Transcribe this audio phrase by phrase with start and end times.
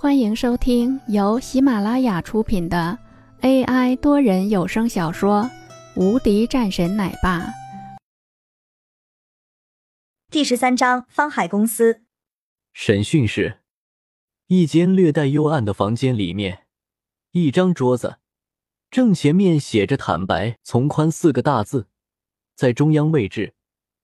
[0.00, 2.96] 欢迎收听由喜马拉雅出品的
[3.40, 5.42] AI 多人有声小说
[6.00, 7.40] 《无敌战神奶爸》
[10.30, 12.02] 第十三章：方海公司
[12.72, 13.58] 审讯室，
[14.46, 16.68] 一间略带幽暗的房间里面，
[17.32, 18.18] 一张桌子，
[18.92, 21.88] 正前面写着“坦白从宽”四个大字，
[22.54, 23.54] 在中央位置，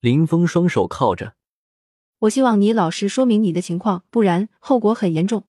[0.00, 1.34] 林峰双手靠着。
[2.18, 5.44] 我希望你老实说明你的情况，不然后果很严重。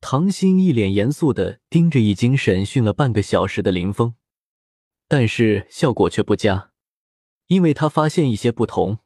[0.00, 4.14] 唐鑫一脸严肃的盯着已经审讯了半个小时的林峰，
[5.06, 6.72] 但是效果却不佳，
[7.48, 8.98] 因为他发现一些不同。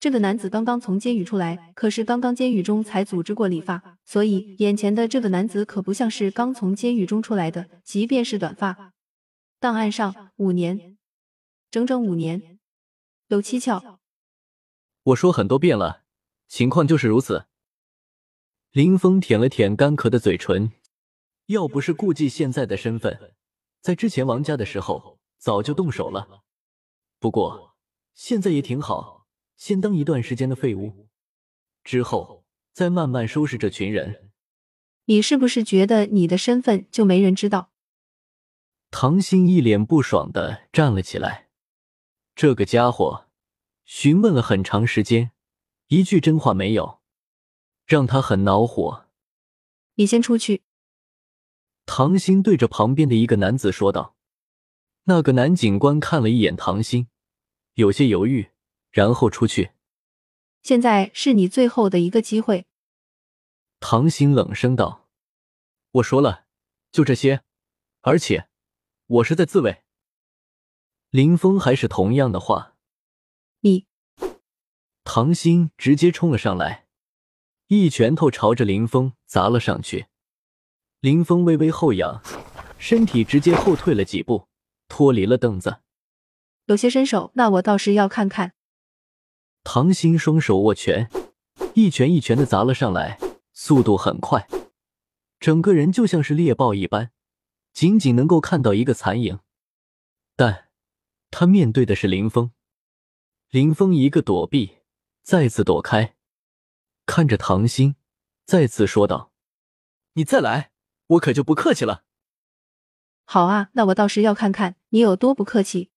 [0.00, 8.94] 这个男子刚刚从监狱出来，可是刚刚监狱中才组织过理发，所以眼前的这个男子可不像是刚从监狱中出来的，即便是短发。
[9.60, 10.96] 档案上五年，
[11.70, 12.58] 整整五年，
[13.28, 14.00] 有蹊跷。
[15.02, 16.02] 我说很多遍了，
[16.48, 17.44] 情况就是如此。
[18.72, 20.70] 林峰舔了舔干咳的嘴唇，
[21.46, 23.34] 要不是顾忌现在的身份，
[23.80, 26.44] 在之前王家的时候早就动手了。
[27.18, 27.76] 不过
[28.14, 29.26] 现在也挺好，
[29.56, 31.08] 先当一段时间的废物，
[31.82, 34.30] 之后再慢慢收拾这群人。
[35.06, 37.72] 你是不是觉得你的身份就没人知道？
[38.92, 41.48] 唐鑫一脸不爽的站了起来，
[42.36, 43.26] 这个家伙。
[43.84, 45.32] 询问了很长时间，
[45.88, 46.99] 一句真话没有，
[47.90, 49.08] 让他很恼火。
[49.96, 50.62] 你先出去。
[51.86, 54.14] 唐鑫对着旁边的一个男子说道。
[55.04, 57.08] 那个男警官看了一眼唐鑫，
[57.74, 58.50] 有些犹豫，
[58.92, 59.72] 然后出去。
[60.62, 62.66] 现在是你最后的一个机会。
[63.80, 65.08] 唐鑫冷声道
[65.94, 66.44] ：“我说了，
[66.92, 67.42] 就这些，
[68.02, 68.48] 而且
[69.06, 69.82] 我是在自卫。”
[71.10, 72.76] 林峰还是同样的话。
[73.62, 73.88] 你，
[75.02, 76.86] 唐鑫直接冲了上来，
[77.72, 80.06] 一拳头朝着林峰砸了上去。
[80.98, 82.20] 林峰微微后仰，
[82.78, 84.48] 身体直接后退了几步，
[84.88, 85.76] 脱离了凳子。
[86.64, 88.54] 有些身手，那我倒是要看看。
[89.62, 91.08] 唐鑫双手握拳，
[91.74, 93.20] 一拳一拳的砸了上来，
[93.52, 94.48] 速度很快，
[95.38, 97.12] 整个人就像是猎豹一般，
[97.72, 99.38] 仅仅能够看到一个残影。
[100.34, 100.70] 但
[101.30, 102.50] 他面对的是林峰。
[103.50, 104.78] 林峰一个躲避，
[105.22, 106.16] 再次躲开，
[107.10, 107.96] 看着唐鑫，
[108.46, 109.32] 再次说道
[110.14, 110.70] ：“你再来，
[111.08, 112.04] 我可就不客气了。”
[113.26, 115.90] 好啊，那我倒是要看看你有多不客气。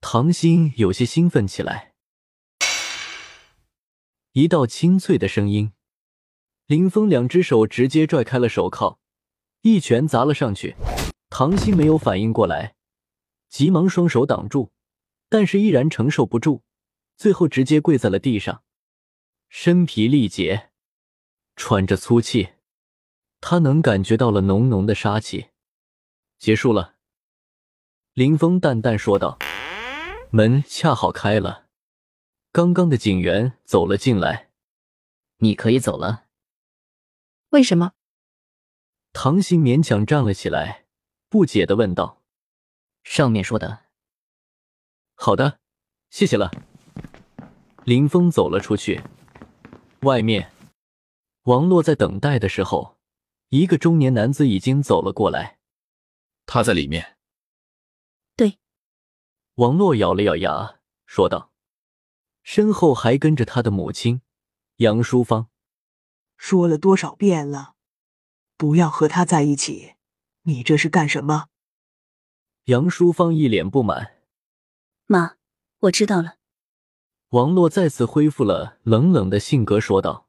[0.00, 1.94] 唐鑫有些兴奋起来，
[4.34, 5.72] 一道清脆的声音，
[6.66, 9.00] 林峰两只手直接拽开了手铐，
[9.62, 10.76] 一拳砸了上去。
[11.28, 12.76] 唐鑫没有反应过来，
[13.48, 14.70] 急忙双手挡住。
[15.28, 16.62] 但是依然承受不住，
[17.16, 18.62] 最后直接跪在了地上，
[19.56, 20.72] 身疲力竭，
[21.54, 22.54] 喘着粗气，
[23.40, 25.50] 他能感觉到了浓浓的杀气。
[26.40, 26.96] 结束了，
[28.14, 29.38] 林峰淡淡说道。
[30.30, 31.68] 门恰好开了，
[32.50, 34.50] 刚刚的警员走了进来。
[35.36, 36.24] 你可以走了。
[37.50, 37.92] 为什么？
[39.12, 40.86] 唐鑫勉强站了起来，
[41.28, 42.20] 不解的问道。
[43.04, 43.84] 上面说的。
[45.14, 45.60] 好的，
[46.10, 46.50] 谢谢了。
[47.84, 49.00] 林峰走了出去。
[50.04, 50.52] 外面，
[51.44, 52.98] 王洛在等待的时候，
[53.48, 55.58] 一个中年男子已经走了过来。
[56.44, 57.16] 他在里面。
[58.36, 58.58] 对，
[59.54, 61.50] 王洛咬了咬牙，说道，
[62.42, 64.20] 身后还跟着他的母亲
[64.76, 65.48] 杨淑芳。
[66.36, 67.74] 说了多少遍了，
[68.58, 69.94] 不要和他在一起！
[70.42, 71.48] 你这是干什么？
[72.64, 74.18] 杨淑芳一脸不满。
[75.06, 75.36] 妈，
[75.80, 76.36] 我知道了。
[77.34, 80.28] 王洛再次恢复了冷冷的性格，说道：“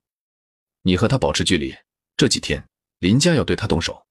[0.82, 1.76] 你和他保持距离，
[2.18, 2.68] 这几天
[2.98, 4.08] 林家要对他动手。”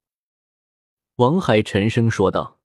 [1.16, 2.60] 王海沉声说道：“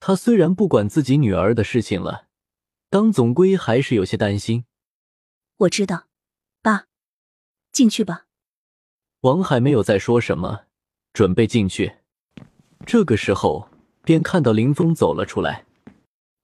[0.00, 2.28] 他虽然不管自己女儿的事情了，
[2.88, 4.64] 当总归还是有些担心。”
[5.58, 6.06] 我知道，
[6.62, 6.86] 爸，
[7.70, 8.24] 进去吧。
[9.20, 10.64] 王海没有再说什么，
[11.12, 11.96] 准备进去。
[12.86, 13.68] 这个时候，
[14.04, 15.66] 便看到林峰走了出来。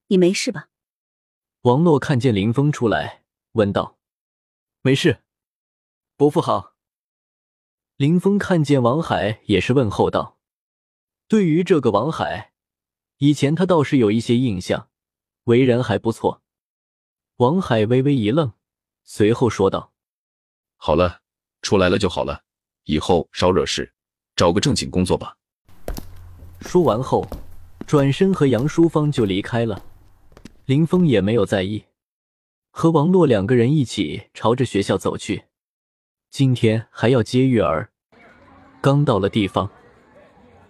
[0.09, 0.67] 你没事吧？
[1.63, 3.23] 王洛看见林峰出来，
[3.53, 3.99] 问道
[4.81, 5.21] ：“没事，
[6.17, 6.75] 伯父好。”
[7.99, 10.39] 林峰看见王海，也是问候道
[11.29, 12.55] ：“对于这个王海，
[13.19, 14.89] 以前他倒是有一些印象，
[15.45, 16.43] 为人还不错。”
[17.37, 18.55] 王海微微一愣，
[19.05, 19.93] 随后说道
[20.79, 21.21] ：“好了，
[21.61, 22.43] 出来了就好了，
[22.85, 23.93] 以后少惹事，
[24.35, 25.37] 找个正经工作吧。”
[26.63, 27.29] 说完后，
[27.87, 29.85] 转身和杨淑芳就离开了。
[30.71, 31.87] 林峰也没有在意，
[32.71, 35.47] 和王洛两个人一起朝着学校走去。
[36.31, 37.91] 今天还要接玉儿，
[38.81, 39.69] 刚到了地方，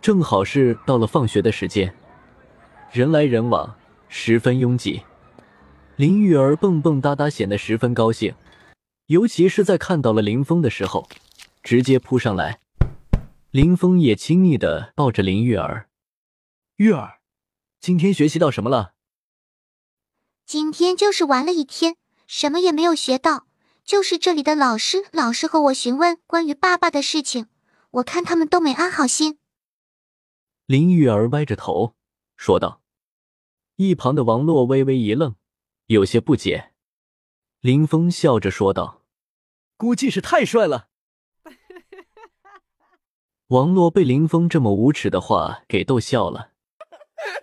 [0.00, 1.94] 正好是到了放学的时间，
[2.91, 3.76] 人来人往，
[4.08, 5.02] 十分拥挤。
[5.97, 8.35] 林玉儿蹦蹦哒哒，显得十分高兴，
[9.08, 11.06] 尤其是在看到了林峰的时候，
[11.62, 12.61] 直接扑上来。
[13.50, 15.91] 林峰也亲昵的抱着林玉儿
[16.81, 17.19] ：“玉儿，
[17.79, 18.94] 今天学习到什么了
[20.52, 21.94] ？”“今天就是玩了一天，
[22.26, 23.47] 什么也没有学到。
[23.85, 27.47] 就是这里的老师老是和我询问关于爸爸的事情，
[27.93, 29.38] 我看他们都没安好心。”
[30.67, 31.94] 林玉儿歪着头
[32.37, 32.82] 说道。
[33.76, 35.37] 一旁的王洛微微一愣，
[35.87, 36.73] 有些不解。
[37.61, 39.05] 林峰笑着说道
[39.79, 40.88] ：“估计是太帅了。”
[43.46, 46.50] 王洛被林峰这么无耻的话给逗笑了，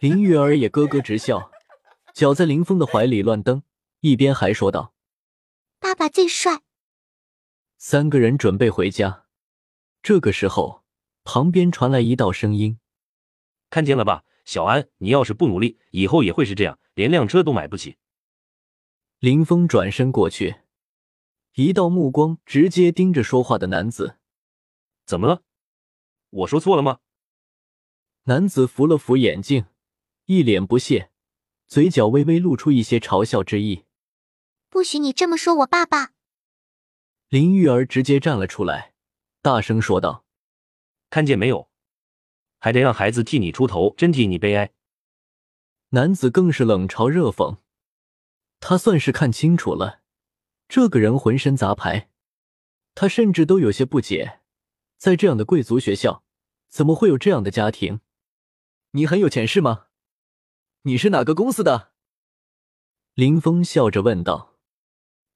[0.01, 1.49] 林玉儿也咯咯直笑，
[2.17, 3.61] 脚在林峰的怀里乱蹬，
[3.99, 4.91] 一边还说道
[5.77, 6.63] ：“爸爸最帅。”
[7.77, 9.27] 三个人准备回家，
[10.01, 10.83] 这个时候，
[11.23, 12.79] 旁边传来一道声音
[13.69, 17.97] ：“看见了吧，小安，你要是不努力，以后也会是这样，连辆车都买不起。”
[19.21, 20.61] 林峰转身过去，
[21.53, 24.17] 一道目光直接盯着说话的男子
[25.05, 25.43] ：“怎么了？”
[26.31, 26.97] 我说错了吗？
[28.23, 29.67] 男子扶了扶眼镜，
[30.25, 31.11] 一脸不屑，
[31.67, 33.85] 嘴角微微露出一些嘲笑之意。
[34.69, 36.13] 不许你这么说我爸爸！
[37.29, 38.93] 林玉儿直接站了出来，
[39.41, 40.25] 大声说道
[41.09, 41.69] ：“看见没有？
[42.59, 44.71] 还得让孩子替你出头，真替你悲哀。”
[45.91, 47.57] 男子更是冷嘲热讽。
[48.59, 50.01] 他算是看清楚了，
[50.67, 52.09] 这个人浑身杂牌。
[52.95, 54.39] 他甚至都有些不解。
[54.97, 56.23] 在这样的贵族学校，
[56.69, 57.99] 怎么会有这样的家庭？
[58.91, 59.86] 你很有钱是吗？
[60.83, 61.91] 你是哪个公司的？
[63.13, 64.55] 林峰笑着问道。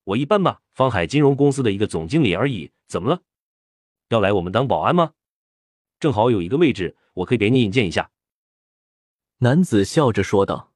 [0.04, 2.72] 我一般吧，方海金融公司的一个总经理而已。
[2.88, 3.22] 怎么了？
[4.10, 5.14] 要来我们当保安吗？
[6.00, 8.12] 正好有一个位置，我可以给你引荐一下。
[9.38, 10.72] 男子笑着说道。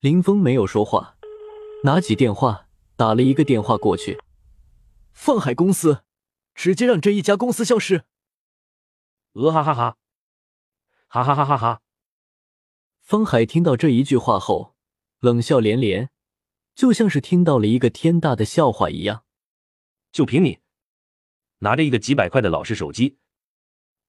[0.00, 1.16] 林峰没有说话，
[1.84, 4.20] 拿起电话打了一个电话过去。
[5.12, 6.04] 放海公司。
[6.54, 8.02] 直接让这一家公司消失！
[9.34, 9.96] 鹅哈哈哈，
[11.06, 11.82] 哈哈哈哈哈！
[13.08, 14.76] 方海听到这一句话后，
[15.20, 16.10] 冷笑连连，
[16.74, 19.24] 就像是听到了一个天大的笑话一样。
[20.12, 20.58] 就凭你
[21.60, 23.16] 拿着一个几百块的老式手机，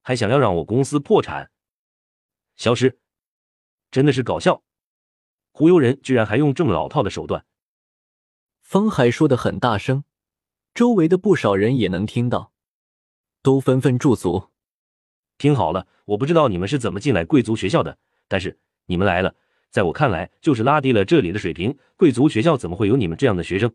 [0.02, 1.50] 还想要让我公司破产、
[2.56, 3.00] 消失，
[3.90, 4.62] 真的是搞笑！
[5.52, 7.46] 忽悠人居然还用这么老套的手段！
[8.60, 10.04] 方海说的很大声。
[10.74, 12.52] 周围的不少人也能听到，
[13.40, 14.50] 都纷纷驻足。
[15.38, 17.96] 听好了，我不知道你们是怎么进来贵族学校的，
[18.28, 19.34] 但是你们来了，
[19.70, 21.78] 在我看来就是拉低了这里的水平。
[21.96, 23.74] 贵族学校怎么会有你们这样的学生？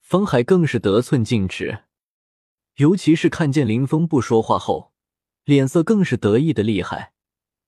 [0.00, 1.84] 方海更是得寸进尺，
[2.76, 4.92] 尤其是看见林峰不说话后，
[5.44, 7.12] 脸色更是得意的厉害，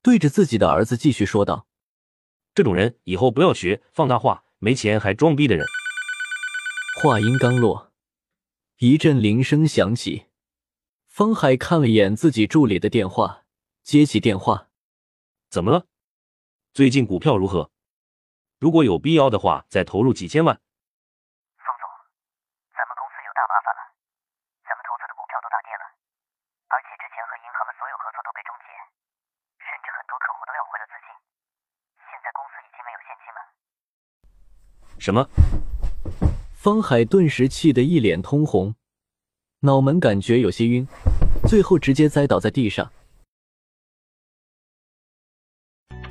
[0.02, 1.67] 对着自己的儿子继续说道
[2.55, 5.64] ：“这种人以后不要学，放大话，没钱还装逼的人。”
[7.02, 7.93] 话音刚落。
[8.78, 10.26] 一阵铃声响起，
[11.08, 13.44] 方海看了眼自己助理的电话，
[13.82, 14.69] 接起电话
[15.49, 15.87] ：“怎么了？
[16.76, 17.73] 最近股票如何？
[18.61, 20.52] 如果有必要的话，再投入几千万。”
[21.56, 21.88] 方总，
[22.76, 23.81] 咱们公司有大麻烦了，
[24.61, 25.84] 咱们投资的股票都大跌了，
[26.68, 28.68] 而且之前和银行的所有合作都被终结，
[29.56, 31.09] 甚至很多客户都要回了资金，
[31.97, 33.40] 现在公司已经没有现金了。
[35.00, 35.25] 什么？
[36.52, 38.76] 方海顿时气得一脸通红，
[39.64, 40.85] 脑门感觉有些晕，
[41.49, 42.92] 最后直接栽倒在地上。